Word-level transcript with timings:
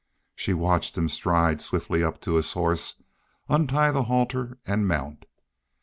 She 0.33 0.51
watched 0.55 0.97
him 0.97 1.09
stride 1.09 1.61
swiftly 1.61 2.03
up 2.03 2.19
to 2.21 2.33
his 2.33 2.53
horse, 2.53 3.03
untie 3.47 3.91
the 3.91 4.05
halter, 4.09 4.57
and 4.65 4.87
mount. 4.87 5.25